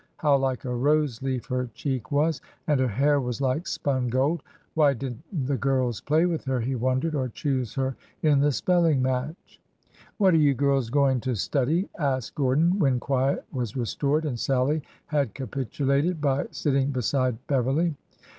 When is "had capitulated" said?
15.05-16.19